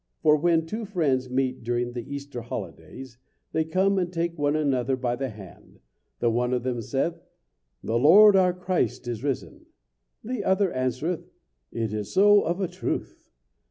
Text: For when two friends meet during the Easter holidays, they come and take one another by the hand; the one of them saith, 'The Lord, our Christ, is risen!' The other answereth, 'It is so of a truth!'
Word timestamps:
For 0.23 0.35
when 0.35 0.65
two 0.65 0.83
friends 0.85 1.29
meet 1.29 1.63
during 1.63 1.91
the 1.91 2.11
Easter 2.11 2.41
holidays, 2.41 3.19
they 3.51 3.63
come 3.63 3.99
and 3.99 4.11
take 4.11 4.35
one 4.35 4.55
another 4.55 4.95
by 4.95 5.15
the 5.15 5.29
hand; 5.29 5.79
the 6.17 6.31
one 6.31 6.55
of 6.55 6.63
them 6.63 6.81
saith, 6.81 7.21
'The 7.83 7.99
Lord, 7.99 8.35
our 8.35 8.51
Christ, 8.51 9.07
is 9.07 9.23
risen!' 9.23 9.67
The 10.23 10.43
other 10.43 10.71
answereth, 10.73 11.29
'It 11.71 11.93
is 11.93 12.11
so 12.11 12.41
of 12.41 12.59
a 12.59 12.67
truth!' 12.67 13.29